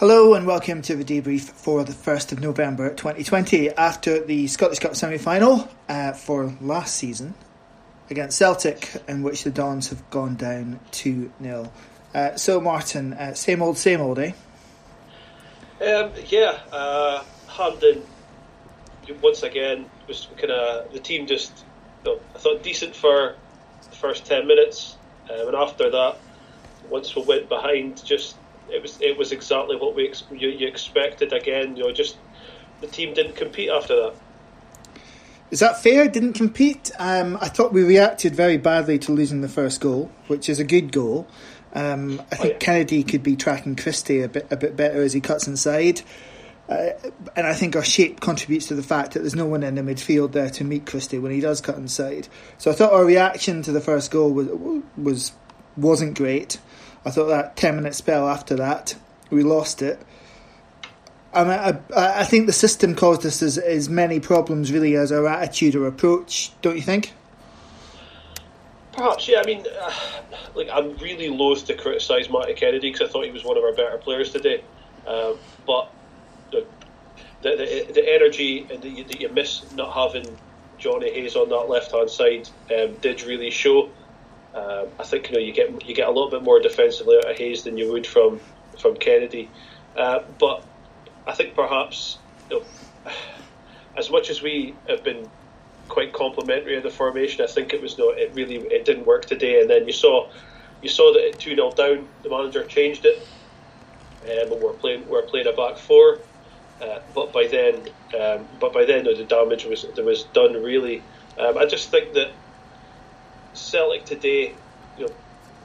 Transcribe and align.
Hello 0.00 0.32
and 0.32 0.46
welcome 0.46 0.80
to 0.80 0.96
the 0.96 1.04
debrief 1.04 1.42
for 1.42 1.84
the 1.84 1.92
1st 1.92 2.32
of 2.32 2.40
November 2.40 2.88
2020 2.88 3.68
after 3.72 4.24
the 4.24 4.46
Scottish 4.46 4.78
Cup 4.78 4.96
semi 4.96 5.18
final 5.18 5.68
uh, 5.90 6.12
for 6.12 6.56
last 6.62 6.96
season 6.96 7.34
against 8.08 8.38
Celtic, 8.38 8.94
in 9.06 9.22
which 9.22 9.44
the 9.44 9.50
Dons 9.50 9.90
have 9.90 10.08
gone 10.08 10.36
down 10.36 10.80
2 10.92 11.30
0. 11.42 11.70
Uh, 12.14 12.34
so, 12.36 12.62
Martin, 12.62 13.12
uh, 13.12 13.34
same 13.34 13.60
old, 13.60 13.76
same 13.76 14.00
old, 14.00 14.18
eh? 14.18 14.32
Um, 15.84 16.12
yeah, 16.28 16.58
uh, 16.72 17.22
Hampden 17.48 18.02
once 19.20 19.42
again 19.42 19.84
was 20.08 20.28
kind 20.38 20.50
of 20.50 20.90
the 20.94 20.98
team 20.98 21.26
just 21.26 21.62
you 22.06 22.12
know, 22.12 22.20
I 22.34 22.38
thought 22.38 22.62
decent 22.62 22.96
for 22.96 23.36
the 23.90 23.96
first 23.96 24.24
ten 24.24 24.46
minutes, 24.46 24.96
um, 25.30 25.48
and 25.48 25.56
after 25.56 25.90
that, 25.90 26.16
once 26.88 27.14
we 27.14 27.20
went 27.20 27.50
behind, 27.50 28.02
just 28.02 28.36
it 28.72 28.82
was 28.82 29.00
it 29.00 29.16
was 29.16 29.32
exactly 29.32 29.76
what 29.76 29.94
we 29.94 30.08
ex- 30.08 30.24
you, 30.30 30.48
you 30.48 30.66
expected 30.66 31.32
again. 31.32 31.76
You 31.76 31.84
know, 31.84 31.92
just 31.92 32.16
the 32.80 32.86
team 32.86 33.14
didn't 33.14 33.36
compete 33.36 33.70
after 33.70 33.94
that. 33.96 34.14
Is 35.50 35.60
that 35.60 35.82
fair? 35.82 36.08
Didn't 36.08 36.34
compete. 36.34 36.92
Um, 36.98 37.36
I 37.40 37.48
thought 37.48 37.72
we 37.72 37.82
reacted 37.82 38.36
very 38.36 38.56
badly 38.56 38.98
to 39.00 39.12
losing 39.12 39.40
the 39.40 39.48
first 39.48 39.80
goal, 39.80 40.10
which 40.28 40.48
is 40.48 40.60
a 40.60 40.64
good 40.64 40.92
goal. 40.92 41.26
Um, 41.72 42.20
I 42.32 42.36
think 42.36 42.44
oh, 42.44 42.52
yeah. 42.52 42.58
Kennedy 42.58 43.04
could 43.04 43.22
be 43.22 43.36
tracking 43.36 43.76
Christie 43.76 44.22
a 44.22 44.28
bit 44.28 44.46
a 44.50 44.56
bit 44.56 44.76
better 44.76 45.02
as 45.02 45.12
he 45.12 45.20
cuts 45.20 45.46
inside. 45.46 46.02
Uh, 46.68 46.92
and 47.34 47.48
I 47.48 47.54
think 47.54 47.74
our 47.74 47.82
shape 47.82 48.20
contributes 48.20 48.68
to 48.68 48.76
the 48.76 48.82
fact 48.82 49.14
that 49.14 49.20
there's 49.20 49.34
no 49.34 49.46
one 49.46 49.64
in 49.64 49.74
the 49.74 49.82
midfield 49.82 50.30
there 50.30 50.50
to 50.50 50.62
meet 50.62 50.86
Christie 50.86 51.18
when 51.18 51.32
he 51.32 51.40
does 51.40 51.60
cut 51.60 51.76
inside. 51.76 52.28
So 52.58 52.70
I 52.70 52.74
thought 52.74 52.92
our 52.92 53.04
reaction 53.04 53.62
to 53.62 53.72
the 53.72 53.80
first 53.80 54.12
goal 54.12 54.32
was 54.32 54.48
was 54.96 55.32
wasn't 55.76 56.16
great. 56.16 56.60
I 57.04 57.10
thought 57.10 57.26
that 57.26 57.56
ten 57.56 57.76
minute 57.76 57.94
spell 57.94 58.28
after 58.28 58.56
that 58.56 58.94
we 59.30 59.42
lost 59.42 59.80
it. 59.80 59.98
I, 61.32 61.44
mean, 61.44 61.52
I, 61.96 62.20
I 62.20 62.24
think 62.24 62.46
the 62.46 62.52
system 62.52 62.96
caused 62.96 63.24
us 63.24 63.40
as, 63.40 63.56
as 63.56 63.88
many 63.88 64.18
problems 64.18 64.72
really 64.72 64.96
as 64.96 65.12
our 65.12 65.26
attitude 65.28 65.76
or 65.76 65.86
approach. 65.86 66.50
Don't 66.60 66.74
you 66.74 66.82
think? 66.82 67.12
Perhaps, 68.92 69.28
yeah. 69.28 69.40
I 69.40 69.46
mean, 69.46 69.64
uh, 69.80 69.92
like 70.56 70.68
I'm 70.72 70.96
really 70.96 71.28
loath 71.28 71.66
to 71.66 71.74
criticise 71.74 72.28
Matty 72.28 72.54
Kennedy 72.54 72.90
because 72.90 73.08
I 73.08 73.12
thought 73.12 73.24
he 73.24 73.30
was 73.30 73.44
one 73.44 73.56
of 73.56 73.62
our 73.62 73.72
better 73.72 73.98
players 73.98 74.32
today. 74.32 74.64
Um, 75.06 75.36
but 75.66 75.92
the, 76.50 76.66
the, 77.42 77.86
the 77.94 78.12
energy 78.12 78.66
and 78.70 78.82
the, 78.82 79.04
that 79.04 79.20
you 79.20 79.28
miss 79.28 79.70
not 79.72 79.94
having 79.94 80.36
Jonny 80.78 81.12
Hayes 81.12 81.36
on 81.36 81.48
that 81.50 81.68
left 81.68 81.92
hand 81.92 82.10
side 82.10 82.48
um, 82.76 82.94
did 83.00 83.22
really 83.22 83.50
show. 83.50 83.88
Um, 84.54 84.88
I 84.98 85.04
think 85.04 85.28
you 85.28 85.34
know 85.34 85.40
you 85.40 85.52
get 85.52 85.86
you 85.86 85.94
get 85.94 86.08
a 86.08 86.10
little 86.10 86.30
bit 86.30 86.42
more 86.42 86.60
defensively 86.60 87.16
out 87.16 87.30
of 87.30 87.38
Hayes 87.38 87.62
than 87.62 87.76
you 87.76 87.92
would 87.92 88.06
from 88.06 88.40
from 88.78 88.96
Kennedy, 88.96 89.48
uh, 89.96 90.20
but 90.38 90.64
I 91.26 91.34
think 91.34 91.54
perhaps 91.54 92.18
you 92.50 92.60
know, 92.60 93.12
as 93.96 94.10
much 94.10 94.30
as 94.30 94.42
we 94.42 94.74
have 94.88 95.04
been 95.04 95.28
quite 95.88 96.12
complimentary 96.12 96.76
of 96.76 96.82
the 96.82 96.90
formation, 96.90 97.44
I 97.44 97.48
think 97.48 97.72
it 97.74 97.82
was 97.82 97.98
no, 97.98 98.10
it 98.10 98.32
really 98.34 98.56
it 98.56 98.84
didn't 98.84 99.06
work 99.06 99.26
today. 99.26 99.60
And 99.60 99.70
then 99.70 99.86
you 99.86 99.92
saw 99.92 100.28
you 100.82 100.88
saw 100.88 101.12
that 101.12 101.28
at 101.28 101.38
two 101.38 101.54
0 101.54 101.72
down, 101.72 102.08
the 102.22 102.30
manager 102.30 102.64
changed 102.64 103.04
it, 103.04 103.18
um, 104.24 104.52
and 104.52 104.62
we're 104.62 104.72
playing 104.72 105.06
we're 105.08 105.22
playing 105.22 105.46
a 105.46 105.52
back 105.52 105.76
four. 105.76 106.18
Uh, 106.80 107.00
but 107.14 107.30
by 107.32 107.46
then, 107.46 107.76
um, 108.18 108.48
but 108.58 108.72
by 108.72 108.84
then, 108.86 109.04
the 109.04 109.24
damage 109.24 109.64
was 109.64 109.84
was 109.98 110.24
done. 110.24 110.54
Really, 110.54 111.02
um, 111.38 111.58
I 111.58 111.66
just 111.66 111.90
think 111.90 112.14
that 112.14 112.30
Celtic 113.54 114.04
today, 114.04 114.54
you 114.98 115.06
know, 115.06 115.12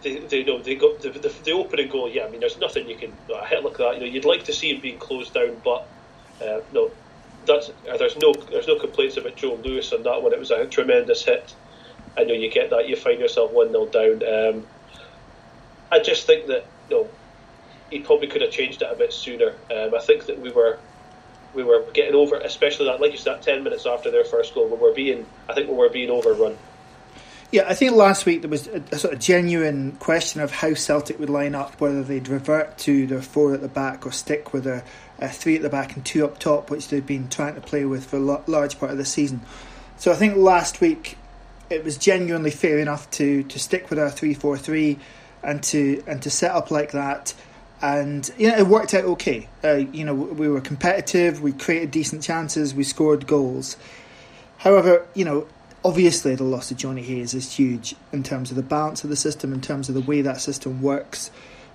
they, 0.02 0.20
they 0.20 0.38
you 0.40 0.46
know 0.46 0.60
they 0.62 0.76
got 0.76 1.02
the, 1.02 1.10
the, 1.10 1.34
the, 1.44 1.52
opening 1.52 1.90
goal. 1.90 2.10
Yeah, 2.10 2.26
I 2.26 2.30
mean, 2.30 2.40
there's 2.40 2.60
nothing 2.60 2.88
you 2.88 2.96
can 2.96 3.12
a 3.34 3.46
hit 3.46 3.64
like 3.64 3.78
that. 3.78 3.96
You 3.96 4.00
know, 4.02 4.06
you'd 4.06 4.26
like 4.26 4.44
to 4.46 4.54
see 4.54 4.74
him 4.74 4.82
being 4.82 5.00
closed 5.00 5.34
down, 5.34 5.60
but 5.64 5.88
uh, 6.42 6.62
no, 6.74 6.92
that's 7.46 7.70
uh, 7.70 7.98
there's 7.98 8.18
no 8.18 8.34
there's 8.52 8.68
no 8.68 8.78
complaints 8.78 9.18
about 9.18 9.36
Joe 9.36 9.60
Lewis 9.64 9.92
on 9.94 10.04
that 10.04 10.22
one. 10.22 10.34
It 10.34 10.40
was 10.40 10.52
a 10.52 10.66
tremendous 10.66 11.24
hit. 11.24 11.56
I 12.18 12.24
know 12.24 12.34
you 12.34 12.50
get 12.50 12.70
that, 12.70 12.88
you 12.88 12.96
find 12.96 13.20
yourself 13.20 13.52
one 13.52 13.72
0 13.72 13.88
down. 13.88 14.24
Um, 14.24 14.68
I 15.92 16.00
just 16.00 16.26
think 16.26 16.48
that 16.48 16.66
you 16.90 16.96
know, 16.96 17.10
he 17.90 18.00
probably 18.00 18.28
could 18.28 18.42
have 18.42 18.52
changed 18.52 18.82
it 18.82 18.90
a 18.92 18.96
bit 18.96 19.12
sooner. 19.12 19.54
Um, 19.72 19.94
I 19.94 20.00
think 20.00 20.26
that 20.28 20.40
we 20.40 20.52
were 20.52 20.80
we 21.54 21.64
were 21.64 21.86
getting 21.94 22.16
over, 22.16 22.38
especially 22.38 22.86
that 22.88 23.02
like 23.02 23.12
you 23.12 23.18
said, 23.18 23.42
ten 23.42 23.64
minutes 23.64 23.86
after 23.86 24.12
their 24.12 24.26
first 24.26 24.54
goal, 24.54 24.68
we 24.68 24.78
were 24.78 24.94
being 24.94 25.26
I 25.50 25.54
think 25.54 25.70
we 25.70 25.76
were 25.76 25.90
being 25.90 26.10
overrun. 26.10 26.58
Yeah, 27.56 27.64
I 27.70 27.74
think 27.74 27.94
last 27.94 28.26
week 28.26 28.42
there 28.42 28.50
was 28.50 28.68
a, 28.68 28.84
a, 28.92 29.00
sort 29.00 29.14
of 29.14 29.22
genuine 29.22 29.94
question 29.94 30.42
of 30.42 30.52
how 30.52 30.74
Celtic 30.74 31.18
would 31.20 31.30
line 31.30 31.56
up, 31.56 31.80
whether 31.80 32.04
they'd 32.04 32.28
revert 32.28 32.78
to 32.80 33.08
their 33.08 33.22
four 33.22 33.54
at 33.54 33.62
the 33.62 33.70
back 33.70 34.06
or 34.06 34.12
stick 34.12 34.52
with 34.52 34.68
uh, 34.68 34.82
three 35.30 35.56
at 35.56 35.62
the 35.62 35.70
back 35.70 35.96
and 35.96 36.06
two 36.06 36.26
up 36.26 36.38
top, 36.38 36.70
which 36.70 36.90
they've 36.90 37.06
been 37.06 37.30
trying 37.30 37.56
to 37.56 37.62
play 37.62 37.86
with 37.86 38.08
for 38.08 38.18
a 38.18 38.20
lo- 38.20 38.44
large 38.46 38.78
part 38.78 38.92
of 38.92 38.98
the 38.98 39.06
season. 39.06 39.40
So 39.96 40.12
I 40.12 40.16
think 40.16 40.36
last 40.36 40.82
week 40.82 41.18
it 41.70 41.86
was 41.86 41.98
genuinely 41.98 42.52
fair 42.52 42.78
enough 42.78 43.10
to, 43.12 43.44
to 43.44 43.58
stick 43.58 43.90
with 43.90 44.00
our 44.00 44.10
three 44.10 44.34
four 44.34 44.58
three 44.58 45.00
and 45.42 45.64
to 45.64 46.04
and 46.08 46.22
to 46.24 46.30
set 46.30 46.52
up 46.52 46.72
like 46.72 46.92
that. 46.92 47.34
And 47.82 48.30
you 48.38 48.50
know 48.50 48.58
it 48.58 48.68
worked 48.68 48.94
out 48.94 49.06
okay. 49.06 49.48
Uh, 49.64 49.76
you 49.94 50.04
know 50.04 50.14
we 50.14 50.50
were 50.50 50.60
competitive, 50.60 51.42
we 51.42 51.54
created 51.54 51.92
decent 51.92 52.22
chances, 52.22 52.74
we 52.74 52.84
scored 52.84 53.26
goals. 53.28 53.78
However, 54.58 55.08
you 55.14 55.24
know 55.24 55.48
obviously 55.86 56.34
the 56.34 56.44
loss 56.44 56.72
of 56.72 56.78
Jonny 56.78 57.04
Hayes 57.04 57.36
is 57.36 57.56
huge 57.56 57.96
in 58.12 58.24
terms 58.24 58.50
of 58.50 58.58
the 58.58 58.64
balance 58.64 59.04
of 59.04 59.12
the 59.12 59.16
system, 59.16 59.54
in 59.54 59.62
terms 59.62 59.88
of 59.88 59.94
the 59.94 60.02
way 60.02 60.22
that 60.22 60.42
system 60.42 60.82
works. 60.82 61.30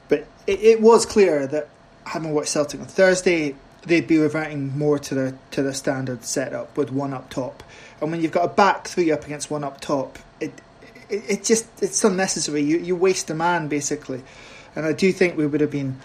But 0.08 0.26
it, 0.48 0.60
it 0.60 0.80
was 0.80 1.06
clear 1.06 1.46
that 1.46 1.68
having 2.04 2.32
watched 2.34 2.48
Celtic 2.48 2.80
on 2.80 2.86
Thursday, 2.86 3.54
they'd 3.86 4.08
be 4.08 4.18
reverting 4.18 4.76
more 4.76 4.98
to 4.98 5.14
their 5.14 5.38
to 5.52 5.62
their 5.62 5.72
standard 5.72 6.24
setup 6.24 6.76
with 6.76 6.90
one 6.90 7.14
up 7.14 7.30
top. 7.30 7.62
And 8.00 8.10
when 8.10 8.20
you've 8.20 8.32
got 8.32 8.44
a 8.44 8.52
back 8.52 8.88
three 8.88 9.12
up 9.12 9.24
against 9.24 9.48
one 9.48 9.62
up 9.62 9.80
top, 9.80 10.18
it 10.40 10.52
it, 11.08 11.30
it 11.30 11.44
just 11.44 11.66
it's 11.80 12.02
unnecessary. 12.02 12.62
You 12.62 12.78
you 12.78 12.96
waste 12.96 13.30
a 13.30 13.34
man 13.34 13.68
basically. 13.68 14.22
And 14.74 14.86
I 14.86 14.92
do 14.92 15.12
think 15.12 15.36
we 15.36 15.46
would 15.46 15.60
have 15.60 15.70
been 15.70 16.00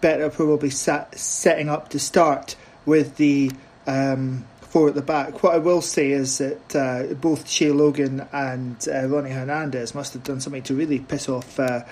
better 0.00 0.30
probably 0.30 0.70
sat, 0.70 1.18
setting 1.18 1.68
up 1.68 1.90
to 1.90 1.98
start 1.98 2.56
with 2.86 3.16
the 3.16 3.50
um, 3.86 4.44
four 4.72 4.88
at 4.88 4.94
the 4.94 5.02
back. 5.02 5.42
What 5.42 5.54
I 5.54 5.58
will 5.58 5.82
say 5.82 6.12
is 6.12 6.38
that 6.38 6.74
uh, 6.74 7.12
both 7.12 7.46
Shay 7.46 7.70
Logan 7.70 8.26
and 8.32 8.76
uh, 8.88 9.06
Ronnie 9.06 9.30
Hernandez 9.30 9.94
must 9.94 10.14
have 10.14 10.24
done 10.24 10.40
something 10.40 10.62
to 10.62 10.74
really 10.74 10.98
piss 10.98 11.28
off 11.28 11.60
uh, 11.60 11.82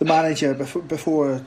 the 0.00 0.04
manager 0.04 0.52
before, 0.52 0.82
before, 0.82 1.46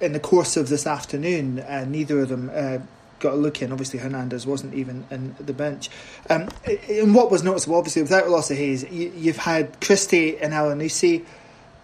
in 0.00 0.14
the 0.14 0.20
course 0.20 0.56
of 0.56 0.70
this 0.70 0.86
afternoon. 0.86 1.60
Uh, 1.60 1.84
neither 1.86 2.20
of 2.20 2.30
them 2.30 2.50
uh, 2.54 2.78
got 3.18 3.34
a 3.34 3.36
look 3.36 3.60
in. 3.60 3.70
Obviously, 3.70 3.98
Hernandez 3.98 4.46
wasn't 4.46 4.72
even 4.72 5.04
in 5.10 5.36
the 5.38 5.52
bench. 5.52 5.90
Um, 6.30 6.48
and 6.88 7.14
what 7.14 7.30
was 7.30 7.42
noticeable, 7.42 7.76
obviously, 7.76 8.00
without 8.00 8.30
loss 8.30 8.50
of 8.50 8.56
Hayes, 8.56 8.90
you, 8.90 9.10
have 9.30 9.36
had 9.36 9.78
Christie 9.82 10.38
and 10.38 10.54
Elyounoussi, 10.54 11.26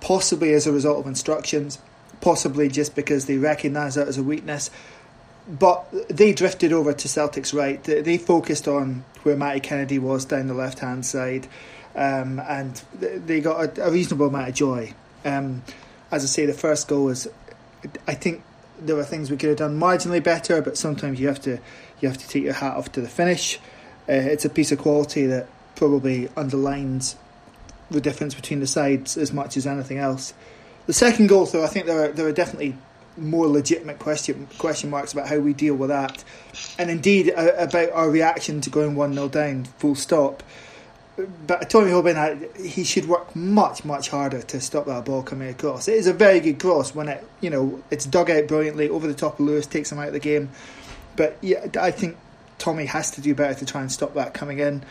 possibly 0.00 0.54
as 0.54 0.66
a 0.66 0.72
result 0.72 1.00
of 1.00 1.06
instructions, 1.06 1.78
possibly 2.22 2.68
just 2.68 2.96
because 2.96 3.26
they 3.26 3.36
recognise 3.36 3.96
that 3.96 4.08
as 4.08 4.16
a 4.16 4.22
weakness 4.22 4.70
but 5.48 5.86
they 6.08 6.32
drifted 6.32 6.72
over 6.72 6.92
to 6.92 7.08
Celtic's 7.08 7.54
right. 7.54 7.82
They, 7.82 8.18
focused 8.18 8.68
on 8.68 9.04
where 9.22 9.36
Matty 9.36 9.60
Kennedy 9.60 9.98
was 9.98 10.26
down 10.26 10.46
the 10.46 10.54
left 10.54 10.80
hand 10.80 11.06
side, 11.06 11.48
um, 11.94 12.38
and 12.40 12.76
they 13.00 13.40
got 13.40 13.78
a, 13.78 13.86
a, 13.86 13.90
reasonable 13.90 14.26
amount 14.26 14.50
of 14.50 14.54
joy. 14.54 14.92
Um, 15.24 15.62
as 16.10 16.22
I 16.22 16.26
say, 16.26 16.46
the 16.46 16.52
first 16.52 16.88
goal 16.88 17.06
was, 17.06 17.28
I 18.06 18.14
think 18.14 18.42
there 18.78 18.94
were 18.94 19.04
things 19.04 19.30
we 19.30 19.36
could 19.36 19.48
have 19.48 19.58
done 19.58 19.80
marginally 19.80 20.22
better, 20.22 20.60
but 20.60 20.76
sometimes 20.76 21.18
you 21.18 21.28
have 21.28 21.40
to 21.42 21.58
you 22.00 22.08
have 22.08 22.18
to 22.18 22.28
take 22.28 22.44
your 22.44 22.52
hat 22.52 22.76
off 22.76 22.92
to 22.92 23.00
the 23.00 23.08
finish. 23.08 23.58
Uh, 24.08 24.12
it's 24.12 24.44
a 24.44 24.50
piece 24.50 24.70
of 24.70 24.78
quality 24.78 25.26
that 25.26 25.48
probably 25.76 26.28
underlines 26.36 27.16
the 27.90 28.00
difference 28.00 28.34
between 28.34 28.60
the 28.60 28.66
sides 28.66 29.16
as 29.16 29.32
much 29.32 29.56
as 29.56 29.66
anything 29.66 29.98
else. 29.98 30.34
The 30.86 30.92
second 30.92 31.28
goal, 31.28 31.46
though, 31.46 31.64
I 31.64 31.68
think 31.68 31.86
there 31.86 32.04
are 32.04 32.08
there 32.08 32.26
are 32.26 32.32
definitely 32.32 32.76
more 33.18 33.46
legitimate 33.46 33.98
question 33.98 34.48
question 34.58 34.90
marks 34.90 35.12
about 35.12 35.28
how 35.28 35.38
we 35.38 35.52
deal 35.52 35.74
with 35.74 35.90
that, 35.90 36.24
and 36.78 36.90
indeed 36.90 37.32
uh, 37.36 37.52
about 37.56 37.90
our 37.92 38.10
reaction 38.10 38.60
to 38.62 38.70
going 38.70 38.94
one 38.94 39.14
0 39.14 39.28
down. 39.28 39.64
Full 39.64 39.94
stop. 39.94 40.42
But 41.48 41.68
Tommy 41.68 41.90
Hoban, 41.90 42.56
he 42.64 42.84
should 42.84 43.08
work 43.08 43.34
much 43.34 43.84
much 43.84 44.08
harder 44.08 44.40
to 44.40 44.60
stop 44.60 44.86
that 44.86 45.04
ball 45.04 45.22
coming 45.22 45.48
across. 45.48 45.88
It 45.88 45.94
is 45.94 46.06
a 46.06 46.12
very 46.12 46.38
good 46.38 46.60
cross 46.60 46.94
when 46.94 47.08
it 47.08 47.26
you 47.40 47.50
know 47.50 47.82
it's 47.90 48.06
dug 48.06 48.30
out 48.30 48.46
brilliantly 48.46 48.88
over 48.88 49.06
the 49.06 49.14
top 49.14 49.40
of 49.40 49.46
Lewis, 49.46 49.66
takes 49.66 49.90
him 49.90 49.98
out 49.98 50.08
of 50.08 50.12
the 50.12 50.20
game. 50.20 50.50
But 51.16 51.36
yeah, 51.40 51.66
I 51.80 51.90
think 51.90 52.16
Tommy 52.58 52.86
has 52.86 53.10
to 53.12 53.20
do 53.20 53.34
better 53.34 53.54
to 53.54 53.66
try 53.66 53.80
and 53.80 53.90
stop 53.90 54.14
that 54.14 54.34
coming 54.34 54.60
in. 54.60 54.84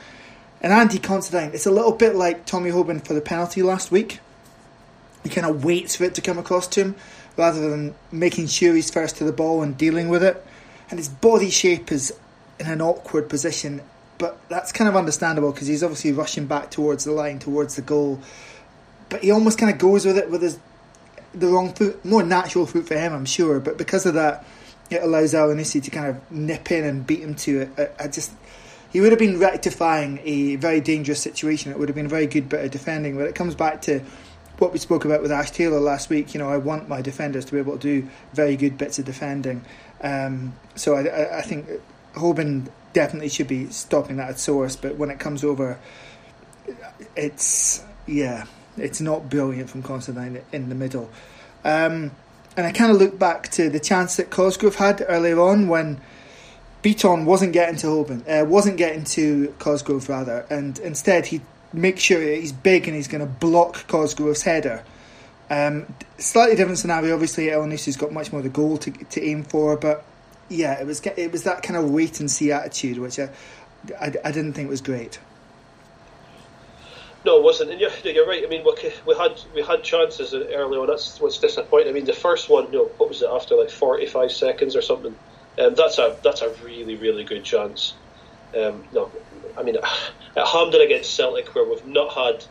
And 0.61 0.73
Andy 0.73 0.97
Considine, 0.97 1.51
it's 1.53 1.65
a 1.65 1.71
little 1.71 1.91
bit 1.91 2.15
like 2.15 2.45
Tommy 2.45 2.71
Hoban 2.71 3.05
for 3.05 3.13
the 3.13 3.21
penalty 3.21 3.61
last 3.61 3.91
week. 3.91 4.19
He 5.27 5.33
kind 5.35 5.45
of 5.45 5.65
waits 5.65 5.97
for 5.97 6.05
it 6.05 6.15
to 6.15 6.21
come 6.21 6.37
across 6.37 6.67
to 6.69 6.81
him 6.81 6.95
rather 7.35 7.69
than 7.69 7.93
making 8.13 8.47
sure 8.47 8.73
he's 8.73 8.89
first 8.89 9.17
to 9.17 9.25
the 9.25 9.33
ball 9.33 9.61
and 9.61 9.77
dealing 9.77 10.07
with 10.07 10.23
it. 10.23 10.41
And 10.89 10.97
his 10.97 11.09
body 11.09 11.49
shape 11.49 11.91
is 11.91 12.13
in 12.61 12.67
an 12.67 12.81
awkward 12.81 13.27
position, 13.27 13.81
but 14.19 14.39
that's 14.47 14.71
kind 14.71 14.87
of 14.87 14.95
understandable 14.95 15.51
because 15.51 15.67
he's 15.67 15.83
obviously 15.83 16.13
rushing 16.13 16.45
back 16.45 16.71
towards 16.71 17.03
the 17.03 17.11
line, 17.11 17.39
towards 17.39 17.75
the 17.75 17.81
goal. 17.81 18.21
But 19.09 19.21
he 19.21 19.31
almost 19.31 19.57
kind 19.57 19.69
of 19.69 19.77
goes 19.77 20.05
with 20.05 20.17
it 20.17 20.29
with 20.31 20.41
his 20.41 20.57
the 21.33 21.47
wrong 21.47 21.73
foot, 21.73 22.03
more 22.05 22.23
natural 22.23 22.65
foot 22.65 22.87
for 22.87 22.97
him, 22.97 23.13
I'm 23.13 23.25
sure. 23.25 23.59
But 23.59 23.77
because 23.77 24.05
of 24.05 24.13
that, 24.13 24.45
it 24.89 25.03
allows 25.03 25.33
Elyounoussi 25.33 25.83
to 25.83 25.91
kind 25.91 26.07
of 26.07 26.31
nip 26.31 26.71
in 26.71 26.85
and 26.85 27.05
beat 27.05 27.19
him 27.19 27.35
to 27.35 27.61
it. 27.63 27.69
I, 27.77 28.05
I, 28.05 28.07
just 28.07 28.31
he 28.91 29.01
would 29.01 29.11
have 29.11 29.19
been 29.19 29.37
rectifying 29.37 30.19
a 30.23 30.55
very 30.55 30.79
dangerous 30.79 31.21
situation. 31.21 31.71
It 31.71 31.77
would 31.77 31.89
have 31.89 31.95
been 31.95 32.05
a 32.05 32.09
very 32.09 32.27
good 32.27 32.47
bit 32.47 32.63
of 32.63 32.71
defending. 32.71 33.17
But 33.17 33.27
it 33.27 33.35
comes 33.35 33.55
back 33.55 33.81
to 33.83 34.01
what 34.59 34.73
we 34.73 34.79
spoke 34.79 35.05
about 35.05 35.21
with 35.21 35.31
Ash 35.31 35.51
Taylor 35.51 35.79
last 35.79 36.09
week. 36.09 36.33
You 36.33 36.39
know, 36.39 36.49
I 36.49 36.57
want 36.57 36.87
my 36.87 37.01
defenders 37.01 37.45
to 37.45 37.51
be 37.53 37.59
able 37.59 37.73
to 37.73 38.01
do 38.01 38.09
very 38.33 38.55
good 38.55 38.77
bits 38.77 38.99
of 38.99 39.05
defending. 39.05 39.63
Um, 40.01 40.53
so 40.75 40.95
I, 40.95 41.39
I, 41.39 41.41
think 41.41 41.67
Hoban 42.13 42.69
definitely 42.93 43.29
should 43.29 43.47
be 43.47 43.67
stopping 43.69 44.17
that 44.17 44.29
at 44.29 44.39
source. 44.39 44.75
But 44.75 44.95
when 44.95 45.09
it 45.09 45.19
comes 45.19 45.43
over, 45.43 45.79
it's 47.15 47.83
yeah, 48.05 48.45
it's 48.77 49.01
not 49.01 49.29
brilliant 49.29 49.69
from 49.69 49.83
Considine 49.83 50.41
in 50.51 50.69
the 50.69 50.75
middle. 50.75 51.09
Um, 51.63 52.11
and 52.55 52.65
I 52.65 52.71
kind 52.71 52.91
of 52.91 52.97
look 52.97 53.19
back 53.19 53.49
to 53.49 53.69
the 53.69 53.79
chance 53.79 54.15
that 54.17 54.31
Cosgrove 54.31 54.75
had 54.75 55.05
earlier 55.07 55.39
on 55.39 55.67
when 55.67 55.99
Bitton 56.83 57.25
wasn't 57.25 57.53
getting 57.53 57.75
to 57.77 57.87
Hoban, 57.87 58.23
uh, 58.27 58.45
wasn't 58.45 58.77
getting 58.77 59.03
to 59.03 59.53
Cosgrove 59.59 60.09
rather, 60.09 60.45
and 60.49 60.79
instead 60.79 61.27
he 61.27 61.41
makes 61.73 62.01
sure 62.01 62.21
he's 62.21 62.51
big 62.51 62.87
and 62.87 62.95
he's 62.95 63.07
going 63.07 63.21
to 63.21 63.27
block 63.27 63.87
Cosgrove's 63.87 64.43
header. 64.43 64.83
Um, 65.49 65.93
slightly 66.17 66.55
different 66.55 66.77
scenario. 66.77 67.13
Obviously, 67.13 67.45
Elyounoussi's 67.47 67.97
got 67.97 68.11
much 68.11 68.31
more 68.31 68.41
the 68.41 68.49
goal 68.49 68.77
to, 68.79 68.91
to 68.91 69.23
aim 69.23 69.43
for, 69.43 69.77
but 69.77 70.05
yeah, 70.49 70.79
it 70.79 70.85
was 70.85 71.05
it 71.05 71.31
was 71.31 71.43
that 71.43 71.63
kind 71.63 71.77
of 71.77 71.89
wait 71.89 72.19
and 72.19 72.29
see 72.29 72.51
attitude, 72.51 72.97
which 72.97 73.19
I, 73.19 73.29
I, 73.99 74.13
I 74.25 74.31
didn't 74.31 74.53
think 74.53 74.69
was 74.69 74.81
great. 74.81 75.19
No, 77.25 77.37
it 77.37 77.43
wasn't. 77.43 77.71
And 77.71 77.81
you're, 77.81 77.91
you're 78.03 78.27
right. 78.27 78.43
I 78.45 78.47
mean, 78.47 78.65
we 79.05 79.15
had 79.15 79.41
we 79.53 79.61
had 79.61 79.83
chances 79.83 80.33
early 80.33 80.77
on. 80.77 80.87
That's 80.87 81.19
what's 81.19 81.37
disappointing. 81.39 81.89
I 81.89 81.91
mean, 81.91 82.05
the 82.05 82.13
first 82.13 82.49
one, 82.49 82.71
no, 82.71 82.85
what 82.97 83.09
was 83.09 83.21
it 83.21 83.29
after 83.29 83.55
like 83.55 83.69
45 83.69 84.31
seconds 84.31 84.75
or 84.75 84.81
something? 84.81 85.15
Um, 85.59 85.75
that's 85.75 85.97
a 85.97 86.15
that's 86.23 86.41
a 86.41 86.49
really 86.63 86.95
really 86.95 87.23
good 87.23 87.43
chance. 87.43 87.95
Um, 88.55 88.85
no, 88.93 89.11
I 89.57 89.63
mean, 89.63 89.77
at 89.77 90.47
Hampden 90.47 90.81
against 90.81 91.15
Celtic, 91.15 91.53
where 91.55 91.65
we've 91.65 91.85
not 91.85 92.13
had 92.13 92.45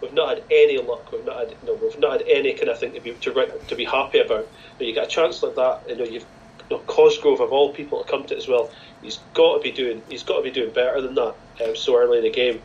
we've 0.00 0.12
not 0.12 0.28
had 0.28 0.44
any 0.50 0.78
luck, 0.78 1.10
we've 1.12 1.24
not 1.24 1.38
had 1.38 1.56
no, 1.64 1.74
we've 1.74 1.98
not 1.98 2.12
had 2.12 2.22
any 2.28 2.54
kind 2.54 2.68
of 2.68 2.78
thing 2.78 2.92
to 2.92 3.00
be 3.00 3.12
to, 3.12 3.60
to 3.68 3.76
be 3.76 3.84
happy 3.84 4.18
about. 4.20 4.48
But 4.78 4.86
you 4.86 4.94
get 4.94 5.04
a 5.04 5.10
chance 5.10 5.42
like 5.42 5.54
that, 5.56 5.82
you 5.88 5.96
know, 5.96 6.04
you've 6.04 6.26
you 6.70 6.76
know, 6.76 6.82
Cosgrove 6.86 7.40
of 7.40 7.52
all 7.52 7.72
people 7.72 8.02
to 8.02 8.10
come 8.10 8.24
to 8.26 8.34
it 8.34 8.38
as 8.38 8.48
well. 8.48 8.70
He's 9.02 9.18
got 9.34 9.56
to 9.56 9.62
be 9.62 9.72
doing 9.72 10.02
he's 10.08 10.22
got 10.22 10.36
to 10.36 10.42
be 10.42 10.50
doing 10.50 10.72
better 10.72 11.00
than 11.00 11.14
that 11.14 11.34
um, 11.64 11.76
so 11.76 11.96
early 11.96 12.18
in 12.18 12.24
the 12.24 12.30
game. 12.30 12.62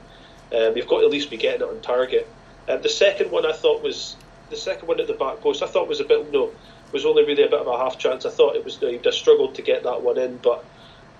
Um, 0.55 0.77
you've 0.77 0.87
got 0.87 0.99
to 0.99 1.05
at 1.05 1.11
least 1.11 1.29
be 1.29 1.37
getting 1.37 1.61
it 1.61 1.69
on 1.69 1.81
target. 1.81 2.27
Um, 2.69 2.81
the 2.81 2.89
second 2.89 3.31
one 3.31 3.45
I 3.45 3.53
thought 3.53 3.81
was 3.81 4.15
the 4.49 4.57
second 4.57 4.87
one 4.87 4.99
at 4.99 5.07
the 5.07 5.13
back 5.13 5.41
post. 5.41 5.61
I 5.61 5.67
thought 5.67 5.87
was 5.87 5.99
a 5.99 6.05
bit 6.05 6.31
no 6.31 6.51
was 6.91 7.05
only 7.05 7.25
really 7.25 7.43
a 7.43 7.49
bit 7.49 7.59
of 7.59 7.67
a 7.67 7.77
half 7.77 7.97
chance. 7.97 8.25
I 8.25 8.29
thought 8.29 8.55
it 8.55 8.63
was 8.63 8.81
you 8.81 8.91
know, 8.91 8.97
he'd 8.97 9.13
struggled 9.13 9.55
to 9.55 9.61
get 9.61 9.83
that 9.83 10.01
one 10.01 10.17
in, 10.17 10.37
but 10.37 10.63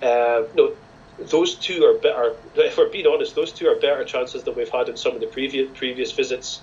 uh, 0.02 0.44
no, 0.56 0.74
those 1.20 1.56
two 1.56 1.84
are 1.86 1.98
better. 1.98 2.36
If 2.56 2.78
we're 2.78 2.90
being 2.90 3.08
honest, 3.08 3.36
those 3.36 3.52
two 3.52 3.68
are 3.68 3.76
better 3.76 4.04
chances 4.04 4.44
than 4.44 4.56
we've 4.56 4.70
had 4.70 4.90
in 4.90 4.98
some 4.98 5.14
of 5.14 5.22
the 5.22 5.28
previous 5.28 5.70
previous 5.76 6.12
visits 6.12 6.62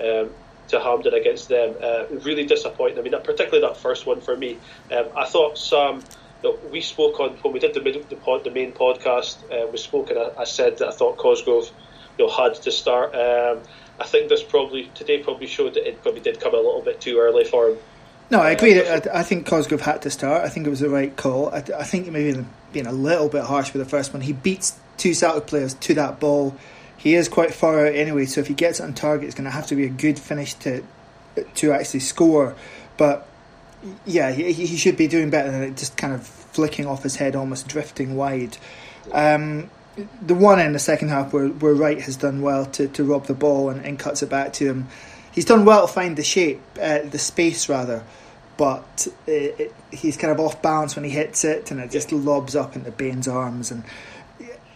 um, 0.00 0.30
to 0.68 0.80
Hampden 0.80 1.14
against 1.14 1.48
them. 1.48 1.74
Uh, 1.80 2.04
really 2.22 2.46
disappointing. 2.46 2.98
I 2.98 3.02
mean, 3.02 3.12
particularly 3.12 3.60
that 3.60 3.76
first 3.76 4.06
one 4.06 4.20
for 4.20 4.36
me. 4.36 4.58
Um, 4.90 5.06
I 5.16 5.26
thought 5.26 5.58
Sam. 5.58 6.02
You 6.42 6.52
know, 6.52 6.58
we 6.70 6.80
spoke 6.80 7.20
on 7.20 7.32
when 7.42 7.52
we 7.52 7.60
did 7.60 7.74
the 7.74 7.80
the, 7.80 8.16
pod, 8.16 8.44
the 8.44 8.50
main 8.50 8.72
podcast. 8.72 9.36
Uh, 9.52 9.66
we 9.66 9.76
spoke 9.76 10.08
and 10.08 10.18
I, 10.18 10.30
I, 10.38 10.44
said 10.44 10.78
that 10.78 10.88
I 10.88 10.92
thought 10.92 11.18
Cosgrove, 11.18 11.70
you 12.18 12.26
know, 12.26 12.32
had 12.32 12.54
to 12.54 12.72
start. 12.72 13.14
Um, 13.14 13.62
I 14.00 14.06
think 14.06 14.30
this 14.30 14.42
probably 14.42 14.90
today 14.94 15.22
probably 15.22 15.46
showed 15.46 15.74
that 15.74 15.86
it 15.86 16.00
probably 16.02 16.22
did 16.22 16.40
come 16.40 16.54
a 16.54 16.56
little 16.56 16.80
bit 16.80 16.98
too 16.98 17.18
early 17.18 17.44
for 17.44 17.68
him. 17.68 17.78
No, 18.30 18.40
I 18.40 18.50
agree. 18.50 18.80
I, 18.80 19.02
I, 19.12 19.22
think 19.24 19.46
Cosgrove 19.46 19.80
had 19.80 20.02
to 20.02 20.10
start. 20.10 20.44
I 20.44 20.48
think 20.48 20.66
it 20.66 20.70
was 20.70 20.80
the 20.80 20.88
right 20.88 21.14
call. 21.16 21.50
I, 21.50 21.64
I 21.76 21.84
think 21.84 22.08
maybe 22.08 22.44
being 22.72 22.86
a 22.86 22.92
little 22.92 23.28
bit 23.28 23.42
harsh 23.42 23.72
with 23.72 23.82
the 23.82 23.88
first 23.88 24.12
one. 24.12 24.22
He 24.22 24.32
beats 24.32 24.78
two 24.96 25.14
Celtic 25.14 25.48
players 25.48 25.74
to 25.74 25.94
that 25.94 26.20
ball. 26.20 26.54
He 26.96 27.14
is 27.14 27.28
quite 27.28 27.52
far 27.52 27.86
out 27.86 27.94
anyway, 27.94 28.26
so 28.26 28.40
if 28.40 28.46
he 28.46 28.54
gets 28.54 28.78
it 28.78 28.84
on 28.84 28.94
target, 28.94 29.26
it's 29.26 29.34
going 29.34 29.46
to 29.46 29.50
have 29.50 29.66
to 29.68 29.74
be 29.74 29.84
a 29.84 29.88
good 29.88 30.18
finish 30.18 30.54
to 30.54 30.84
to 31.54 31.72
actually 31.72 32.00
score. 32.00 32.54
But 32.96 33.26
yeah, 34.04 34.30
he, 34.30 34.52
he 34.52 34.76
should 34.76 34.96
be 34.96 35.08
doing 35.08 35.30
better 35.30 35.50
than 35.50 35.62
it, 35.62 35.76
just 35.76 35.96
kind 35.96 36.12
of 36.12 36.26
flicking 36.26 36.86
off 36.86 37.02
his 37.02 37.16
head, 37.16 37.34
almost 37.34 37.66
drifting 37.68 38.16
wide. 38.16 38.58
Um, 39.12 39.70
the 40.22 40.34
one 40.34 40.60
in 40.60 40.72
the 40.72 40.78
second 40.78 41.08
half 41.08 41.32
where, 41.32 41.48
where 41.48 41.74
Wright 41.74 42.00
has 42.02 42.16
done 42.16 42.42
well 42.42 42.66
to, 42.66 42.88
to 42.88 43.04
rob 43.04 43.26
the 43.26 43.34
ball 43.34 43.70
and, 43.70 43.84
and 43.84 43.98
cuts 43.98 44.22
it 44.22 44.28
back 44.28 44.52
to 44.54 44.66
him. 44.66 44.88
He's 45.32 45.44
done 45.44 45.64
well 45.64 45.86
to 45.86 45.92
find 45.92 46.16
the 46.16 46.24
shape, 46.24 46.60
uh, 46.80 47.00
the 47.00 47.18
space 47.18 47.68
rather 47.68 48.04
but 48.60 49.08
it, 49.26 49.58
it, 49.58 49.74
he's 49.90 50.18
kind 50.18 50.30
of 50.30 50.38
off 50.38 50.60
balance 50.60 50.94
when 50.94 51.02
he 51.02 51.10
hits 51.10 51.46
it, 51.46 51.70
and 51.70 51.80
it 51.80 51.90
just 51.90 52.12
lobs 52.12 52.54
up 52.54 52.76
into 52.76 52.90
Bain's 52.90 53.26
arms, 53.26 53.70
and 53.70 53.82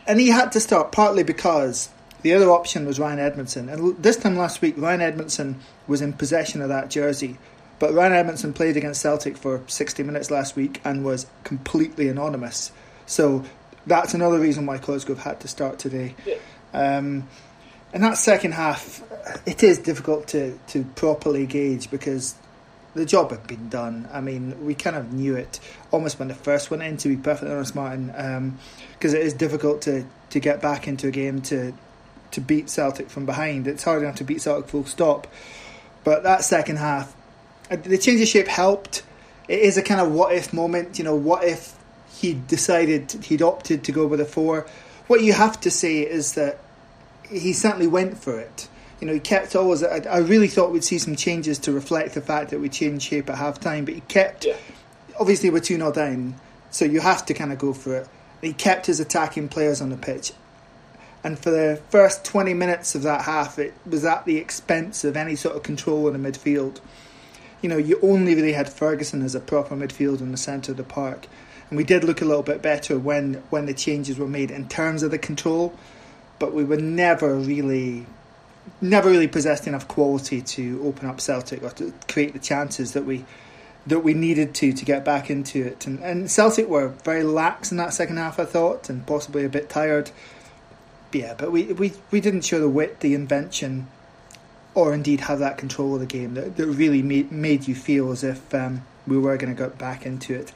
and 0.07 0.19
he 0.19 0.29
had 0.29 0.53
to 0.53 0.61
start 0.61 0.91
partly 0.91 1.23
because 1.23 1.91
the 2.23 2.33
other 2.33 2.51
option 2.51 2.87
was 2.87 2.99
Ryan 2.99 3.19
Edmondson, 3.19 3.69
and 3.69 3.95
this 4.03 4.17
time 4.17 4.39
last 4.39 4.63
week 4.63 4.77
Ryan 4.79 5.03
Edmondson 5.03 5.61
was 5.87 6.01
in 6.01 6.15
possession 6.15 6.63
of 6.63 6.71
that 6.71 6.89
jersey, 6.89 7.37
but 7.79 7.93
Ryan 7.93 8.15
Edmondson 8.15 8.55
played 8.55 8.79
against 8.79 9.03
Celtic 9.03 9.37
for 9.37 9.61
sixty 9.67 10.03
minutes 10.03 10.31
last 10.31 10.57
week 10.57 10.81
and 10.83 11.05
was 11.05 11.27
completely 11.43 12.09
anonymous, 12.09 12.73
so 13.05 13.45
that's 13.87 14.15
another 14.15 14.39
reason 14.39 14.65
why 14.65 14.79
Cosgrove 14.79 15.19
had 15.19 15.41
to 15.41 15.49
start 15.49 15.79
today. 15.79 16.15
Yeah. 16.25 16.37
Um, 16.73 17.29
and 17.95 18.03
that 18.03 18.19
second 18.19 18.53
half, 18.53 19.03
it 19.47 19.63
is 19.63 19.79
difficult 19.79 20.27
to, 20.29 20.59
to 20.69 20.83
properly 20.97 21.47
gauge 21.47 21.93
because 21.93 22.35
the 22.95 23.07
job 23.07 23.31
had 23.31 23.47
been 23.47 23.69
done. 23.69 24.09
I 24.13 24.21
mean, 24.21 24.67
we 24.67 24.75
kind 24.75 24.97
of 24.97 25.13
knew 25.13 25.37
it 25.37 25.61
almost 25.93 26.19
when 26.19 26.27
the 26.27 26.35
first 26.35 26.73
went 26.73 26.83
in. 26.83 26.97
To 26.99 27.09
be 27.09 27.17
perfectly 27.17 27.55
honest, 27.55 27.77
Martin, 27.77 28.09
because 28.09 29.15
um, 29.15 29.21
it 29.21 29.25
is 29.25 29.33
difficult 29.33 29.83
to, 29.83 30.05
to 30.31 30.41
get 30.41 30.61
back 30.61 30.89
into 30.89 31.07
a 31.07 31.11
game 31.13 31.41
to 31.43 31.73
to 32.33 32.41
beat 32.41 32.69
Celtic 32.69 33.11
from 33.11 33.27
behind. 33.27 33.69
It's 33.69 33.85
hard 33.85 34.03
enough 34.03 34.17
to 34.17 34.25
beat 34.25 34.43
Celtic 34.43 34.69
full 34.69 34.87
stop, 34.87 35.29
but 36.03 36.25
that 36.25 36.43
second 36.43 36.79
half, 36.79 37.15
uh, 37.71 37.77
the 37.77 37.97
change 37.97 38.21
of 38.21 38.27
shape 38.27 38.49
helped. 38.49 39.05
It 39.47 39.61
is 39.61 39.79
a 39.79 39.83
kind 39.83 40.01
of 40.01 40.11
what 40.11 40.35
if 40.35 40.53
moment. 40.53 40.99
You 40.99 41.05
know, 41.05 41.15
what 41.15 41.45
if 41.45 41.77
he 42.13 42.35
decided 42.35 43.13
he'd 43.25 43.41
opted 43.41 43.85
to 43.85 43.93
go 43.93 44.05
with 44.05 44.21
a 44.21 44.25
four? 44.25 44.67
What 45.07 45.23
you 45.23 45.33
have 45.33 45.61
to 45.61 45.71
say 45.71 46.01
is 46.01 46.35
that 46.35 46.59
he 47.31 47.53
certainly 47.53 47.87
went 47.87 48.19
for 48.19 48.39
it 48.39 48.69
you 49.05 49.09
know, 49.09 49.13
he 49.13 49.21
kept 49.21 49.55
always. 49.55 49.83
I, 49.83 49.99
I, 50.09 50.19
really 50.19 50.49
thought 50.49 50.71
we'd 50.71 50.83
see 50.83 50.99
some 50.99 51.15
changes 51.15 51.59
to 51.59 51.73
reflect 51.73 52.15
the 52.15 52.23
fact 52.23 52.51
that 52.51 52.61
we 52.61 52.71
changed 52.71 53.05
shape 53.07 53.29
at 53.29 53.37
half 53.37 53.61
time, 53.61 53.85
but 53.85 53.93
he 53.93 54.01
kept. 54.01 54.47
Yeah. 54.47 54.57
Obviously, 55.21 55.51
we're 55.51 55.61
2 55.61 55.77
0 55.77 55.93
down, 55.93 56.37
so 56.71 56.87
you 56.87 57.01
have 57.01 57.27
to 57.27 57.35
kind 57.35 57.53
of 57.53 57.59
go 57.59 57.75
for 57.75 57.97
it. 57.97 58.09
He 58.41 58.55
kept 58.55 58.87
his 58.87 59.01
attacking 59.01 59.49
players 59.49 59.83
on 59.83 59.91
the 59.91 59.99
pitch. 59.99 60.33
And 61.23 61.39
for 61.39 61.51
the 61.51 61.83
first 61.91 62.25
20 62.25 62.55
minutes 62.55 62.95
of 62.95 63.03
that 63.03 63.23
half, 63.23 63.59
it 63.59 63.75
was 63.85 64.07
at 64.07 64.25
the 64.25 64.39
expense 64.39 65.05
of 65.05 65.19
any 65.19 65.37
sort 65.37 65.55
of 65.55 65.63
control 65.63 66.09
in 66.09 66.23
the 66.23 66.31
midfield. 66.31 66.81
You 67.61 67.69
know, 67.69 67.79
you 67.79 67.99
only 68.03 68.35
really 68.35 68.53
had 68.53 68.71
Ferguson 68.71 69.21
as 69.23 69.35
a 69.35 69.41
proper 69.41 69.75
midfield 69.75 70.21
in 70.21 70.31
the 70.31 70.39
centre 70.39 70.73
of 70.73 70.79
the 70.79 70.83
park. 70.83 71.27
And 71.69 71.77
we 71.77 71.85
did 71.85 72.05
look 72.05 72.23
a 72.23 72.27
little 72.27 72.43
bit 72.43 72.63
better 72.63 72.99
when, 72.99 73.43
when 73.49 73.67
the 73.67 73.75
changes 73.75 74.19
were 74.19 74.29
made 74.29 74.51
in 74.51 74.69
terms 74.69 75.03
of 75.03 75.11
the 75.11 75.19
control, 75.19 75.75
but 76.39 76.53
we 76.53 76.65
were 76.65 76.77
never 76.77 77.35
really 77.35 78.07
never 78.81 79.11
really 79.11 79.29
possessed 79.29 79.67
enough 79.67 79.87
quality 79.89 80.41
to 80.41 80.83
open 80.85 81.09
up 81.09 81.21
Celtic 81.21 81.63
or 81.63 81.71
to 81.71 81.93
create 82.09 82.33
the 82.33 82.39
chances 82.39 82.93
that 82.93 83.05
we 83.05 83.25
that 83.87 84.01
we 84.01 84.15
needed 84.15 84.55
to 84.55 84.73
to 84.73 84.85
get 84.85 85.05
back 85.05 85.31
into 85.31 85.63
it. 85.63 85.87
And, 85.87 86.01
and 86.01 86.31
Celtic 86.31 86.69
were 86.69 86.89
very 86.89 87.23
lax 87.23 87.71
in 87.71 87.77
that 87.77 87.93
second 87.93 88.17
half, 88.17 88.39
I 88.39 88.45
thought, 88.45 88.89
and 88.89 89.07
possibly 89.07 89.45
a 89.45 89.49
bit 89.49 89.69
tired. 89.69 90.11
Yeah, 91.13 91.35
but 91.35 91.53
we, 91.53 91.65
we, 91.73 91.93
we 92.11 92.21
didn't 92.21 92.43
show 92.43 92.59
the 92.59 92.69
wit, 92.69 93.01
the 93.01 93.15
invention, 93.15 93.87
or 94.75 94.93
indeed 94.95 95.21
have 95.21 95.39
that 95.39 95.59
control 95.59 95.95
of 95.95 96.01
the 96.01 96.07
game 96.07 96.35
that, 96.35 96.57
that 96.57 96.67
really 96.67 97.03
made, 97.03 97.31
made 97.31 97.69
you 97.69 97.75
feel 97.75 98.11
as 98.11 98.25
if 98.25 98.53
um, 98.53 98.83
we 99.07 99.17
were 99.17 99.37
going 99.37 99.55
to 99.55 99.63
get 99.63 99.79
back 99.79 100.05
into 100.05 100.35
it. 100.35 100.51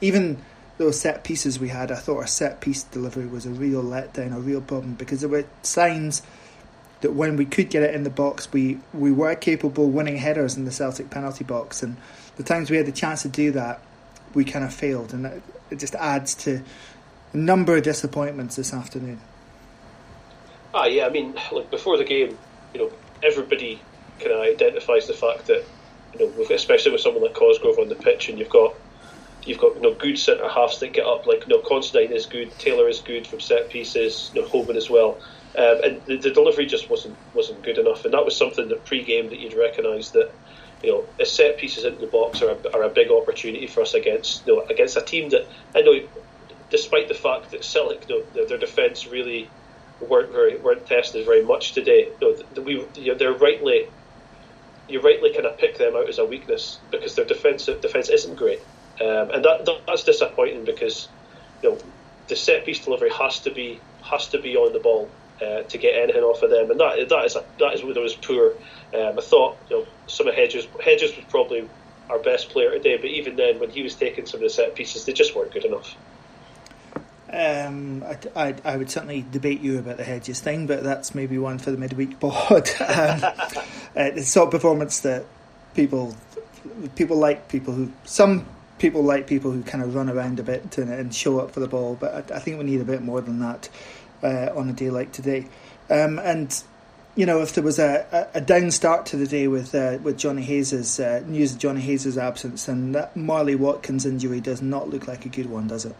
Even 0.00 0.42
those 0.78 0.98
set 0.98 1.22
pieces 1.24 1.60
we 1.60 1.68
had, 1.68 1.92
I 1.92 1.96
thought 1.96 2.16
our 2.18 2.26
set 2.26 2.60
piece 2.60 2.82
delivery 2.84 3.26
was 3.26 3.46
a 3.46 3.50
real 3.50 3.82
letdown, 3.82 4.34
a 4.34 4.40
real 4.40 4.60
problem, 4.60 4.94
because 4.94 5.20
there 5.20 5.28
were 5.28 5.44
signs– 5.62 6.22
that 7.00 7.12
when 7.12 7.36
we 7.36 7.44
could 7.44 7.70
get 7.70 7.82
it 7.82 7.94
in 7.94 8.02
the 8.02 8.10
box, 8.10 8.52
we, 8.52 8.78
we 8.92 9.12
were 9.12 9.34
capable 9.34 9.88
winning 9.88 10.16
headers 10.16 10.56
in 10.56 10.64
the 10.64 10.72
Celtic 10.72 11.10
penalty 11.10 11.44
box. 11.44 11.82
And 11.82 11.96
the 12.36 12.42
times 12.42 12.70
we 12.70 12.76
had 12.76 12.86
the 12.86 12.92
chance 12.92 13.22
to 13.22 13.28
do 13.28 13.52
that, 13.52 13.80
we 14.34 14.44
kind 14.44 14.64
of 14.64 14.74
failed. 14.74 15.14
And 15.14 15.26
it, 15.26 15.42
it 15.70 15.78
just 15.78 15.94
adds 15.94 16.34
to 16.36 16.62
a 17.32 17.36
number 17.36 17.76
of 17.76 17.84
disappointments 17.84 18.56
this 18.56 18.72
afternoon. 18.72 19.20
Ah, 20.74 20.86
yeah, 20.86 21.06
I 21.06 21.10
mean, 21.10 21.34
like 21.52 21.70
before 21.70 21.96
the 21.96 22.04
game, 22.04 22.36
you 22.74 22.80
know, 22.80 22.90
everybody 23.22 23.80
kind 24.18 24.32
of 24.32 24.40
identifies 24.40 25.06
the 25.06 25.14
fact 25.14 25.46
that, 25.46 25.64
you 26.18 26.26
know, 26.26 26.54
especially 26.54 26.92
with 26.92 27.00
someone 27.00 27.22
like 27.22 27.34
Cosgrove 27.34 27.78
on 27.78 27.88
the 27.88 27.94
pitch, 27.94 28.28
and 28.28 28.38
you've 28.38 28.50
got 28.50 28.74
you've 29.48 29.58
got 29.58 29.76
you 29.76 29.82
know 29.82 29.94
good 29.94 30.18
centre 30.18 30.48
halves 30.48 30.80
that 30.80 30.92
get 30.92 31.06
up. 31.06 31.26
Like 31.26 31.46
you 31.46 31.56
know, 31.56 31.62
Considine 31.62 32.12
is 32.12 32.26
good, 32.26 32.56
Taylor 32.58 32.88
is 32.88 33.00
good 33.00 33.26
from 33.26 33.40
set 33.40 33.70
pieces, 33.70 34.30
you 34.34 34.42
know, 34.42 34.48
Hoban 34.48 34.76
as 34.76 34.90
well. 34.90 35.18
Um, 35.56 35.80
and 35.82 36.04
the, 36.04 36.18
the, 36.18 36.30
delivery 36.30 36.66
just 36.66 36.90
wasn't 36.90 37.16
wasn't 37.34 37.62
good 37.62 37.78
enough, 37.78 38.04
and 38.04 38.14
that 38.14 38.24
was 38.24 38.36
something 38.36 38.68
that 38.68 38.84
pre-game 38.84 39.30
that 39.30 39.38
you'd 39.38 39.54
recognise 39.54 40.10
that 40.12 40.30
you 40.82 40.92
know, 40.92 41.04
a 41.18 41.26
set 41.26 41.58
pieces 41.58 41.84
into 41.84 42.00
the 42.00 42.06
box 42.06 42.42
are 42.42 42.50
a, 42.50 42.72
are 42.72 42.82
a 42.84 42.88
big 42.88 43.10
opportunity 43.10 43.66
for 43.66 43.80
us 43.82 43.94
against 43.94 44.46
you 44.46 44.56
know, 44.56 44.62
against 44.66 44.96
a 44.96 45.02
team 45.02 45.30
that 45.30 45.46
I 45.74 45.80
know, 45.80 46.00
despite 46.70 47.08
the 47.08 47.14
fact 47.14 47.50
that 47.50 47.64
Celtic, 47.64 48.08
you 48.08 48.18
know, 48.18 48.24
their, 48.34 48.46
their 48.46 48.58
defence 48.58 49.06
really 49.06 49.50
weren't 50.00 50.30
very 50.30 50.56
weren't 50.58 50.86
tested 50.86 51.24
very 51.24 51.42
much 51.42 51.72
today. 51.72 52.08
You 52.20 52.44
know, 52.54 52.62
we 52.62 52.86
you 52.94 53.12
know, 53.12 53.14
they're 53.14 53.32
rightly 53.32 53.88
you 54.88 55.00
rightly 55.00 55.32
kind 55.32 55.46
of 55.46 55.58
pick 55.58 55.76
them 55.78 55.96
out 55.96 56.08
as 56.08 56.18
a 56.18 56.24
weakness 56.24 56.78
because 56.90 57.14
their 57.14 57.24
defensive 57.24 57.80
defence 57.80 58.08
isn't 58.08 58.36
great, 58.36 58.60
um, 59.00 59.30
and 59.30 59.44
that, 59.44 59.64
that, 59.64 59.80
that's 59.86 60.04
disappointing 60.04 60.64
because 60.64 61.08
you 61.62 61.70
know 61.70 61.78
the 62.28 62.36
set 62.36 62.64
piece 62.64 62.84
delivery 62.84 63.10
has 63.10 63.40
to 63.40 63.50
be 63.50 63.80
has 64.02 64.28
to 64.28 64.40
be 64.40 64.56
on 64.56 64.72
the 64.72 64.80
ball 64.80 65.08
uh, 65.40 65.62
to 65.62 65.78
get 65.78 65.94
anything 65.94 66.22
off 66.22 66.42
of 66.42 66.50
them, 66.50 66.70
and 66.70 66.80
that 66.80 67.08
that 67.08 67.24
is 67.24 67.36
a, 67.36 67.44
that 67.58 67.74
is 67.74 67.82
where 67.82 67.94
there 67.94 68.02
was 68.02 68.14
poor. 68.14 68.52
Um, 68.94 69.18
I 69.18 69.22
thought 69.22 69.56
you 69.70 69.80
know 69.80 69.86
some 70.06 70.28
of 70.28 70.34
Hedges 70.34 70.66
Hedges 70.82 71.16
was 71.16 71.24
probably 71.28 71.68
our 72.10 72.18
best 72.18 72.50
player 72.50 72.70
today, 72.72 72.96
but 72.96 73.06
even 73.06 73.36
then, 73.36 73.60
when 73.60 73.70
he 73.70 73.82
was 73.82 73.94
taking 73.94 74.26
some 74.26 74.38
of 74.38 74.44
the 74.44 74.50
set 74.50 74.74
pieces, 74.74 75.04
they 75.04 75.12
just 75.12 75.34
weren't 75.34 75.52
good 75.52 75.64
enough. 75.64 75.94
Um, 77.30 78.02
I, 78.04 78.16
I, 78.34 78.54
I, 78.64 78.76
would 78.78 78.90
certainly 78.90 79.22
debate 79.30 79.60
you 79.60 79.78
about 79.78 79.98
the 79.98 80.04
Hedges 80.04 80.40
thing, 80.40 80.66
but 80.66 80.82
that's 80.82 81.14
maybe 81.14 81.36
one 81.36 81.58
for 81.58 81.70
the 81.70 81.76
midweek 81.76 82.18
board. 82.20 82.70
um, 82.80 83.20
uh, 83.22 84.10
the 84.14 84.22
sort 84.24 84.46
of 84.46 84.50
performance 84.52 85.00
that 85.00 85.26
people 85.74 86.16
people 86.96 87.18
like 87.18 87.48
people 87.48 87.74
who 87.74 87.92
some 88.04 88.46
people 88.78 89.02
like 89.02 89.26
people 89.26 89.50
who 89.50 89.62
kind 89.62 89.82
of 89.82 89.94
run 89.94 90.08
around 90.08 90.38
a 90.40 90.42
bit 90.42 90.78
and, 90.78 90.90
and 90.90 91.14
show 91.14 91.40
up 91.40 91.50
for 91.50 91.60
the 91.60 91.68
ball, 91.68 91.96
but 91.98 92.32
I, 92.32 92.36
I, 92.36 92.38
think 92.38 92.58
we 92.58 92.64
need 92.64 92.80
a 92.80 92.84
bit 92.84 93.02
more 93.02 93.20
than 93.20 93.40
that 93.40 93.68
uh, 94.22 94.50
on 94.54 94.68
a 94.68 94.72
day 94.72 94.90
like 94.90 95.12
today. 95.12 95.46
Um, 95.90 96.18
and 96.18 96.62
you 97.18 97.26
know, 97.26 97.42
if 97.42 97.54
there 97.54 97.64
was 97.64 97.80
a, 97.80 98.28
a, 98.32 98.40
down 98.40 98.70
start 98.70 99.06
to 99.06 99.16
the 99.16 99.26
day 99.26 99.48
with 99.48 99.74
uh, 99.74 99.98
with 100.02 100.16
Jonny 100.16 100.42
Hayes's 100.42 101.00
uh, 101.00 101.22
news 101.26 101.52
of 101.54 101.58
Jonny 101.58 101.80
Hayes's 101.80 102.16
absence, 102.16 102.68
and 102.68 102.94
that 102.94 103.16
Marley 103.16 103.56
Watkins 103.56 104.06
injury 104.06 104.40
does 104.40 104.62
not 104.62 104.88
look 104.88 105.08
like 105.08 105.26
a 105.26 105.28
good 105.28 105.50
one, 105.50 105.66
does 105.66 105.84
it? 105.84 105.96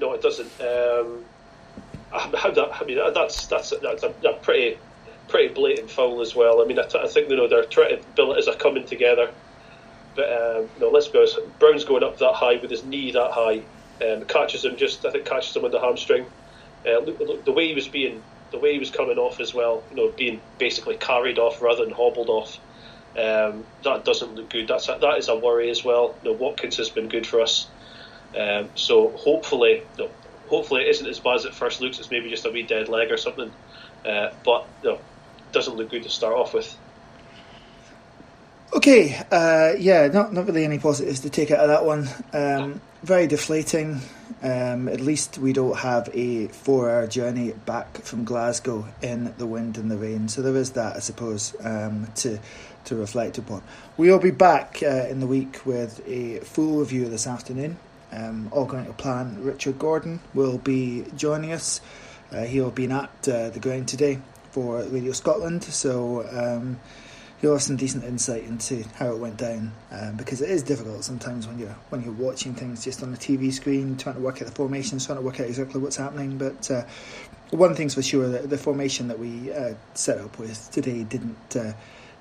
No, 0.00 0.12
it 0.14 0.22
doesn't. 0.22 0.50
Um, 0.60 1.24
I, 2.12 2.72
I, 2.80 2.84
mean, 2.84 2.98
that's 3.14 3.46
that's 3.46 3.72
that's 3.80 4.02
a, 4.02 4.12
a, 4.28 4.32
pretty 4.34 4.78
pretty 5.28 5.54
blatant 5.54 5.90
foul 5.90 6.20
as 6.20 6.34
well. 6.34 6.62
I 6.62 6.64
mean, 6.64 6.80
I, 6.80 7.06
think 7.06 7.30
you 7.30 7.36
know 7.36 7.46
they're 7.46 7.64
trying 7.64 7.96
to 7.96 8.02
bill 8.16 8.32
it 8.32 8.38
as 8.38 8.48
a 8.48 8.56
coming 8.56 8.86
together, 8.86 9.30
um, 10.20 10.68
no, 10.80 10.90
let's 10.90 11.08
be 11.08 11.18
honest. 11.18 11.38
Brown's 11.58 11.84
going 11.84 12.02
up 12.02 12.18
that 12.18 12.34
high 12.34 12.56
with 12.56 12.70
his 12.70 12.84
knee 12.84 13.12
that 13.12 13.30
high, 13.32 13.62
um, 14.06 14.24
catches 14.26 14.64
him 14.64 14.76
just 14.76 15.04
I 15.04 15.10
think 15.10 15.24
catches 15.24 15.54
him 15.54 15.62
with 15.62 15.72
the 15.72 15.80
hamstring. 15.80 16.26
Uh, 16.86 16.98
look, 17.00 17.18
look, 17.18 17.44
the 17.44 17.52
way 17.52 17.68
he 17.68 17.74
was 17.74 17.88
being, 17.88 18.22
the 18.50 18.58
way 18.58 18.72
he 18.72 18.78
was 18.78 18.90
coming 18.90 19.18
off 19.18 19.40
as 19.40 19.52
well, 19.52 19.82
you 19.90 19.96
know, 19.96 20.08
being 20.16 20.40
basically 20.58 20.96
carried 20.96 21.38
off 21.38 21.60
rather 21.60 21.84
than 21.84 21.92
hobbled 21.92 22.28
off. 22.28 22.58
Um, 23.16 23.64
that 23.82 24.04
doesn't 24.04 24.34
look 24.34 24.50
good. 24.50 24.68
That's 24.68 24.88
a, 24.88 24.98
that 25.00 25.18
is 25.18 25.28
a 25.28 25.36
worry 25.36 25.70
as 25.70 25.84
well. 25.84 26.14
You 26.22 26.30
know, 26.30 26.36
Watkins 26.36 26.76
has 26.76 26.88
been 26.88 27.08
good 27.08 27.26
for 27.26 27.40
us. 27.40 27.66
Um, 28.38 28.68
so 28.74 29.08
hopefully, 29.10 29.82
no, 29.98 30.08
hopefully 30.48 30.82
it 30.82 30.88
isn't 30.88 31.06
as 31.06 31.18
bad 31.18 31.36
as 31.36 31.44
it 31.44 31.54
first 31.54 31.80
looks. 31.80 31.98
It's 31.98 32.10
maybe 32.10 32.30
just 32.30 32.46
a 32.46 32.50
wee 32.50 32.62
dead 32.62 32.88
leg 32.88 33.10
or 33.10 33.16
something. 33.16 33.50
Uh, 34.04 34.30
but 34.44 34.66
no, 34.84 35.00
doesn't 35.52 35.76
look 35.76 35.90
good 35.90 36.04
to 36.04 36.10
start 36.10 36.34
off 36.34 36.54
with. 36.54 36.76
Okay, 38.72 39.18
uh, 39.30 39.72
yeah, 39.78 40.08
not 40.08 40.32
not 40.32 40.46
really 40.46 40.64
any 40.64 40.78
positives 40.78 41.20
to 41.20 41.30
take 41.30 41.50
out 41.50 41.60
of 41.60 41.68
that 41.68 41.84
one. 41.84 42.08
Um, 42.32 42.80
very 43.02 43.26
deflating. 43.26 44.00
Um, 44.42 44.88
at 44.88 45.00
least 45.00 45.38
we 45.38 45.52
don't 45.52 45.78
have 45.78 46.08
a 46.12 46.48
four-hour 46.48 47.06
journey 47.08 47.52
back 47.66 47.98
from 48.02 48.24
Glasgow 48.24 48.86
in 49.02 49.34
the 49.38 49.46
wind 49.46 49.78
and 49.78 49.90
the 49.90 49.96
rain. 49.96 50.28
So 50.28 50.42
there 50.42 50.54
is 50.54 50.72
that, 50.72 50.96
I 50.96 51.00
suppose, 51.00 51.56
um, 51.64 52.08
to 52.16 52.38
to 52.84 52.96
reflect 52.96 53.38
upon. 53.38 53.62
We'll 53.96 54.18
be 54.18 54.30
back 54.30 54.80
uh, 54.82 55.06
in 55.08 55.20
the 55.20 55.26
week 55.26 55.64
with 55.64 56.06
a 56.06 56.40
full 56.40 56.78
review 56.78 57.08
this 57.08 57.26
afternoon 57.26 57.78
um, 58.12 58.48
all 58.52 58.64
going 58.64 58.86
to 58.86 58.92
plan. 58.92 59.42
Richard 59.42 59.78
Gordon 59.78 60.20
will 60.34 60.58
be 60.58 61.04
joining 61.16 61.52
us. 61.52 61.80
Uh, 62.32 62.44
he'll 62.44 62.70
be 62.70 62.86
at 62.90 63.28
uh, 63.28 63.50
the 63.50 63.60
ground 63.60 63.88
today 63.88 64.18
for 64.50 64.82
Radio 64.82 65.12
Scotland, 65.12 65.64
so 65.64 66.22
he'll 67.40 67.52
have 67.52 67.62
some 67.62 67.76
decent 67.76 68.04
insight 68.04 68.44
into 68.44 68.84
how 68.96 69.12
it 69.12 69.18
went 69.18 69.36
down. 69.36 69.72
Um, 69.90 70.16
because 70.16 70.40
it 70.40 70.50
is 70.50 70.62
difficult 70.62 71.04
sometimes 71.04 71.46
when 71.46 71.58
you're 71.58 71.76
when 71.90 72.02
you're 72.02 72.12
watching 72.12 72.54
things 72.54 72.84
just 72.84 73.02
on 73.02 73.10
the 73.10 73.18
TV 73.18 73.52
screen, 73.52 73.96
trying 73.96 74.16
to 74.16 74.20
work 74.20 74.42
out 74.42 74.48
the 74.48 74.54
formations, 74.54 75.06
trying 75.06 75.18
to 75.18 75.22
work 75.22 75.40
out 75.40 75.46
exactly 75.46 75.80
what's 75.80 75.96
happening. 75.96 76.38
But 76.38 76.70
uh, 76.70 76.84
one 77.50 77.74
thing's 77.74 77.94
for 77.94 78.02
sure: 78.02 78.28
that 78.28 78.50
the 78.50 78.58
formation 78.58 79.08
that 79.08 79.18
we 79.18 79.52
uh, 79.52 79.74
set 79.94 80.18
up 80.18 80.38
with 80.38 80.70
today 80.70 81.04
didn't 81.04 81.56
uh, 81.56 81.72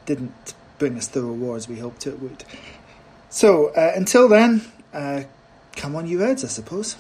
didn't 0.05 0.53
bring 0.77 0.97
us 0.97 1.07
the 1.07 1.21
rewards 1.21 1.67
we 1.67 1.79
hoped 1.79 2.07
it 2.07 2.19
would. 2.21 2.43
So 3.29 3.67
uh, 3.69 3.91
until 3.95 4.27
then 4.27 4.61
come 5.77 5.95
on, 5.95 6.07
you 6.07 6.19
Reds, 6.19 6.43
I 6.43 6.47
suppose. 6.47 6.97